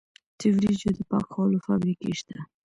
[0.39, 2.37] د وریجو د پاکولو فابریکې شته.